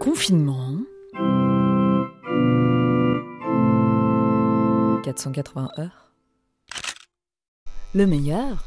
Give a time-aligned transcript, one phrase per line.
[0.00, 0.76] Confinement.
[5.02, 6.12] 480 heures.
[7.94, 8.64] Le meilleur.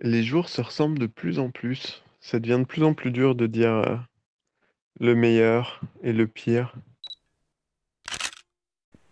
[0.00, 2.04] Les jours se ressemblent de plus en plus.
[2.20, 3.96] Ça devient de plus en plus dur de dire euh,
[5.00, 6.76] le meilleur et le pire.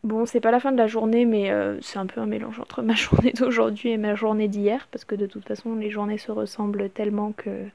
[0.04, 2.60] Bon, c'est pas la fin de la journée, mais euh, c'est un peu un mélange
[2.60, 6.18] entre ma journée d'aujourd'hui et ma journée d'hier, parce que de toute façon, les journées
[6.18, 7.66] se ressemblent tellement que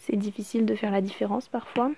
[0.00, 1.92] c'est difficile de faire la différence parfois.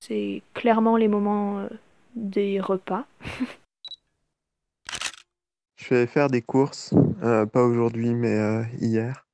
[0.00, 1.68] C'est clairement les moments euh,
[2.14, 3.06] des repas.
[5.76, 9.24] Je suis allé faire des courses, euh, pas aujourd'hui, mais hier.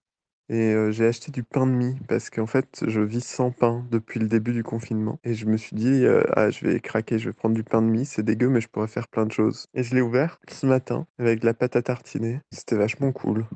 [0.50, 4.20] Et j'ai acheté du pain de mie parce qu'en fait, je vis sans pain depuis
[4.20, 5.19] le début du confinement.
[5.24, 6.05] Et je me suis dit,
[6.36, 8.69] ah, je vais craquer, je vais prendre du pain de mie, c'est dégueu, mais je
[8.69, 9.64] pourrais faire plein de choses.
[9.72, 12.41] Et je l'ai ouvert ce matin avec de la pâte à tartiner.
[12.50, 13.47] C'était vachement cool.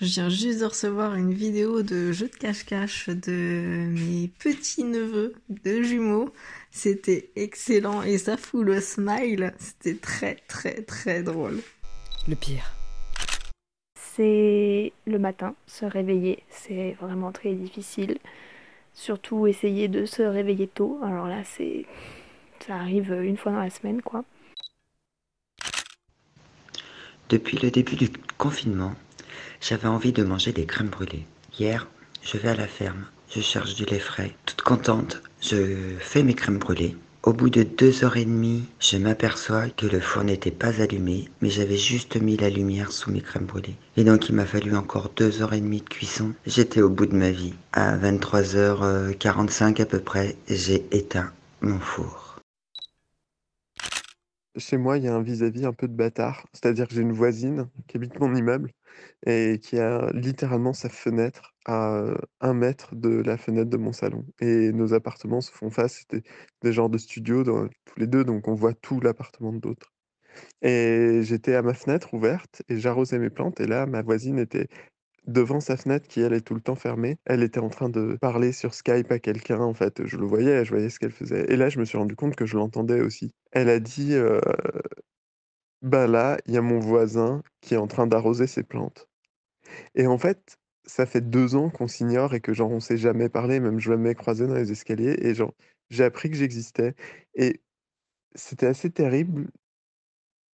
[0.00, 5.82] Je viens juste de recevoir une vidéo de jeu de cache-cache de mes petits-neveux, de
[5.82, 6.32] jumeaux.
[6.70, 9.54] C'était excellent et ça fout le smile.
[9.58, 11.60] C'était très très très drôle.
[12.28, 12.76] Le pire
[14.16, 18.16] c'est le matin, se réveiller, c'est vraiment très difficile.
[18.94, 20.98] Surtout essayer de se réveiller tôt.
[21.04, 21.84] Alors là, c'est
[22.66, 24.24] ça arrive une fois dans la semaine, quoi.
[27.28, 28.94] Depuis le début du confinement,
[29.60, 31.26] j'avais envie de manger des crèmes brûlées.
[31.58, 31.86] Hier,
[32.22, 34.34] je vais à la ferme, je cherche du lait frais.
[34.46, 35.56] Toute contente, je
[35.98, 36.96] fais mes crèmes brûlées.
[37.22, 41.28] Au bout de deux heures et demie, je m'aperçois que le four n'était pas allumé,
[41.42, 43.74] mais j'avais juste mis la lumière sous mes crèmes brûlées.
[43.96, 46.34] Et donc il m'a fallu encore deux heures et demie de cuisson.
[46.46, 47.54] J'étais au bout de ma vie.
[47.72, 52.25] À 23h45 à peu près, j'ai éteint mon four.
[54.58, 56.46] Chez moi, il y a un vis-à-vis un peu de bâtard.
[56.52, 58.72] C'est-à-dire que j'ai une voisine qui habite mon immeuble
[59.26, 62.02] et qui a littéralement sa fenêtre à
[62.40, 64.24] un mètre de la fenêtre de mon salon.
[64.40, 66.22] Et nos appartements se font face, c'était
[66.62, 69.92] des genres de studios dans, tous les deux, donc on voit tout l'appartement de l'autre.
[70.62, 73.60] Et j'étais à ma fenêtre ouverte et j'arrosais mes plantes.
[73.60, 74.68] Et là, ma voisine était
[75.26, 77.18] devant sa fenêtre qui, elle, est tout le temps fermée.
[77.24, 79.60] Elle était en train de parler sur Skype à quelqu'un.
[79.60, 81.46] En fait, je le voyais, je voyais ce qu'elle faisait.
[81.52, 83.32] Et là, je me suis rendu compte que je l'entendais aussi.
[83.52, 84.14] Elle a dit
[85.82, 89.08] Bah là, il y a mon voisin qui est en train d'arroser ses plantes.
[89.94, 93.28] Et en fait, ça fait deux ans qu'on s'ignore et que genre on s'est jamais
[93.28, 95.16] parlé, même jamais croisé dans les escaliers.
[95.20, 95.54] Et genre,
[95.90, 96.94] j'ai appris que j'existais.
[97.34, 97.60] Et
[98.34, 99.50] c'était assez terrible.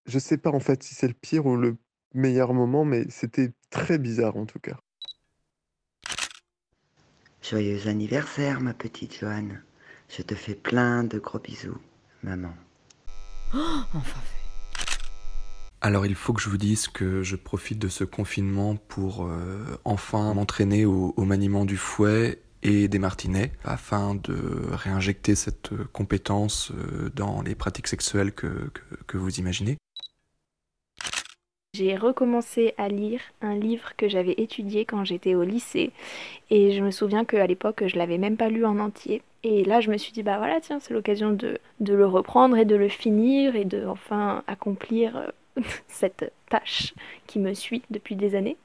[0.07, 1.77] Je sais pas en fait si c'est le pire ou le
[2.15, 4.79] meilleur moment, mais c'était très bizarre en tout cas.
[7.43, 9.63] Joyeux anniversaire, ma petite Joanne.
[10.09, 11.79] Je te fais plein de gros bisous,
[12.23, 12.55] maman.
[13.55, 13.59] Oh,
[13.95, 14.43] enfin fait.
[15.81, 19.65] Alors il faut que je vous dise que je profite de ce confinement pour euh,
[19.85, 24.37] enfin m'entraîner au, maniement du fouet et des martinets afin de
[24.71, 28.71] réinjecter cette compétence euh, dans les pratiques sexuelles que,
[29.09, 29.77] que vous imaginez.
[31.75, 35.91] J'ai recommencé à lire un livre que j'avais étudié quand j'étais au lycée.
[36.51, 39.23] Et je me souviens qu'à l'époque je l'avais même pas lu en entier.
[39.43, 42.59] Et là je me suis dit bah voilà tiens c'est l'occasion de, de, le reprendre
[42.59, 46.93] et de le finir et de enfin accomplir euh, cette tâche
[47.27, 48.59] qui me suit depuis des années.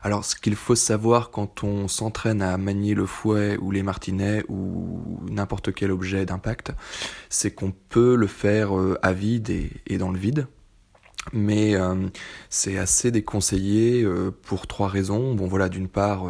[0.00, 4.42] Alors ce qu'il faut savoir quand on s'entraîne à manier le fouet ou les martinets
[4.48, 6.72] ou n'importe quel objet d'impact,
[7.28, 9.50] c'est qu'on peut le faire euh, à vide
[9.86, 10.48] et, dans le vide.
[11.32, 12.08] Mais euh,
[12.48, 15.34] c'est assez déconseillé euh, pour trois raisons.
[15.34, 16.24] Bon voilà, d'une part,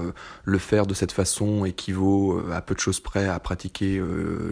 [0.44, 4.02] le faire de cette façon équivaut à peu de choses près à pratiquer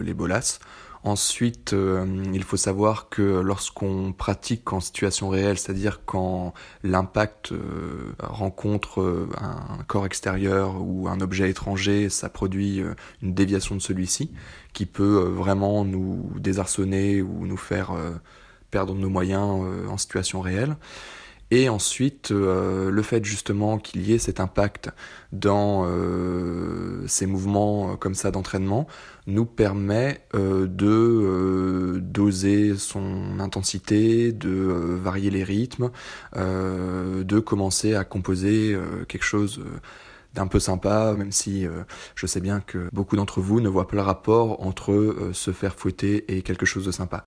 [0.01, 0.59] les bolasses.
[1.03, 8.13] Ensuite, euh, il faut savoir que lorsqu'on pratique en situation réelle, c'est-à-dire quand l'impact euh,
[8.19, 12.83] rencontre euh, un corps extérieur ou un objet étranger, ça produit
[13.21, 14.31] une déviation de celui-ci
[14.73, 17.91] qui peut vraiment nous désarçonner ou nous faire
[18.71, 20.75] perdre nos moyens en situation réelle.
[21.51, 24.91] Et ensuite, euh, le fait justement qu'il y ait cet impact
[25.31, 28.87] dans euh, ces mouvements euh, comme ça d'entraînement
[29.25, 35.91] nous permet de doser son intensité, de varier les rythmes,
[36.35, 38.75] de commencer à composer
[39.07, 39.63] quelque chose
[40.33, 41.67] d'un peu sympa, même si
[42.15, 45.75] je sais bien que beaucoup d'entre vous ne voient pas le rapport entre se faire
[45.75, 47.25] fouetter et quelque chose de sympa.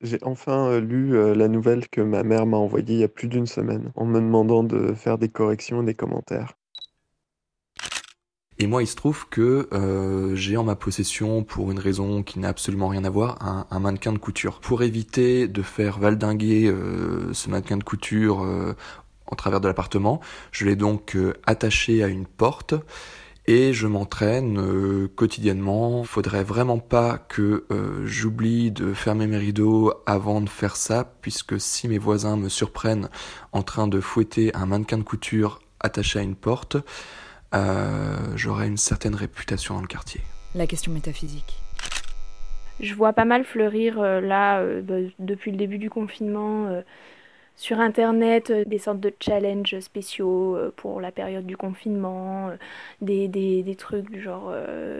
[0.00, 3.46] J'ai enfin lu la nouvelle que ma mère m'a envoyée il y a plus d'une
[3.46, 6.52] semaine, en me demandant de faire des corrections et des commentaires.
[8.60, 9.68] Et moi, il se trouve que
[10.34, 13.38] j'ai en ma possession, pour une raison qui n'a absolument rien à voir,
[13.70, 14.60] un, mannequin de couture.
[14.60, 16.72] Pour éviter de faire valdinguer
[17.32, 18.46] ce mannequin de couture
[19.30, 20.20] en travers de l'appartement.
[20.52, 21.16] Je l'ai donc
[21.46, 22.74] attaché à une porte
[23.48, 26.04] et je m'entraîne euh, quotidiennement.
[26.04, 31.58] Faudrait vraiment pas que euh, j'oublie de fermer mes rideaux avant de faire ça, puisque
[31.58, 33.08] si mes voisins me surprennent
[33.52, 36.76] en train de fouetter un mannequin de couture attaché à une porte,
[37.54, 40.20] euh, j'aurai une certaine réputation dans le quartier.
[40.54, 41.62] La question métaphysique.
[42.80, 46.82] Je vois pas mal fleurir là, bah, depuis le début du confinement
[47.58, 52.56] sur Internet euh, des sortes de challenges spéciaux euh, pour la période du confinement, euh,
[53.02, 54.52] des, trucs du genre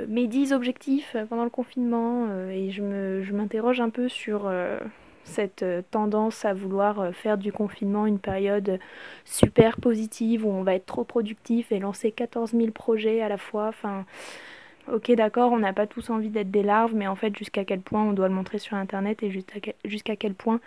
[0.08, 2.26] mes 10 objectifs pendant le confinement.
[2.50, 4.50] et je, me, je m'interroge un peu sur
[5.24, 8.78] cette tendance à vouloir faire du confinement une période
[9.24, 13.38] super positive où on va être trop productif et lancer 14 000 projets à la
[13.38, 13.66] fois.
[13.68, 14.04] Enfin,
[14.92, 17.80] ok d'accord, on n'a pas tous envie d'être des larves, mais en fait jusqu'à quel
[17.80, 19.30] point on doit le montrer sur Internet et
[19.84, 20.60] jusqu'à quel point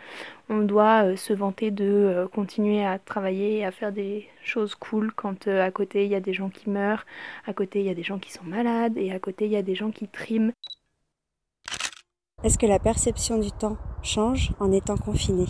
[0.50, 4.75] on doit euh, se vanter de euh, continuer à travailler et à faire des choses
[4.75, 7.06] cool quand euh, à côté il y a des gens qui meurent,
[7.45, 9.57] à côté il y a des gens qui sont malades et à côté il y
[9.57, 10.51] a des gens qui triment.
[12.44, 15.45] Est-ce que la perception du temps change en étant confiné?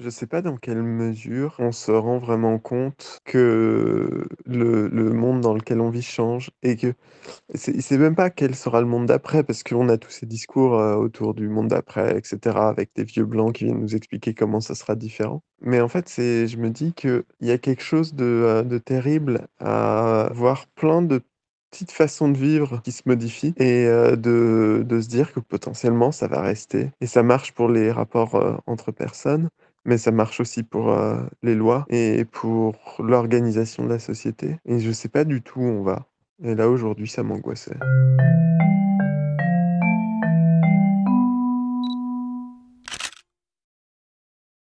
[0.00, 5.54] Je sais pas dans quelle mesure on se rend vraiment compte que le, monde dans
[5.54, 6.94] lequel on vit change et que
[7.54, 10.78] c'est c'est même pas quel sera le monde d'après parce qu'on a tous ces discours
[10.78, 14.60] euh, autour du monde d'après, etc., avec des vieux blancs qui viennent nous expliquer comment
[14.60, 15.42] ça sera différent.
[15.60, 18.78] Mais en fait, c'est, je me dis qu'il y a quelque chose de, euh, de
[18.78, 21.20] terrible à voir plein de
[21.70, 26.26] petites façons de vivre qui se modifient et euh, de se dire que potentiellement ça
[26.26, 26.90] va rester.
[27.00, 29.50] Et ça marche pour les rapports entre personnes.
[29.84, 34.56] Mais ça marche aussi pour euh, les lois et pour l'organisation de la société.
[34.66, 36.06] Et je sais pas du tout où on va.
[36.42, 37.76] Et là, aujourd'hui, ça m'angoissait.